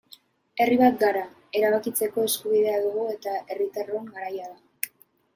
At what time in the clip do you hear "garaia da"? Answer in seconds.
4.15-4.91